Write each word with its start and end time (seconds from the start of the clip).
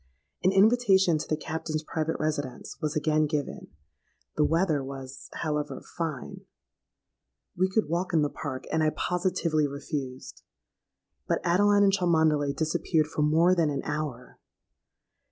An 0.43 0.51
invitation 0.51 1.19
to 1.19 1.27
the 1.27 1.37
Captain's 1.37 1.83
private 1.83 2.17
residence 2.19 2.75
was 2.81 2.95
again 2.95 3.27
given; 3.27 3.67
the 4.35 4.43
weather 4.43 4.83
was, 4.83 5.29
however, 5.35 5.79
fine—we 5.95 7.69
could 7.69 7.87
walk 7.87 8.11
in 8.11 8.23
the 8.23 8.29
Park—and 8.31 8.81
I 8.81 8.89
positively 8.89 9.67
refused. 9.67 10.41
But 11.27 11.39
Adeline 11.43 11.83
and 11.83 11.93
Cholmondeley 11.93 12.51
disappeared 12.55 13.05
for 13.13 13.21
more 13.21 13.53
than 13.53 13.69
an 13.69 13.83
hour! 13.83 14.39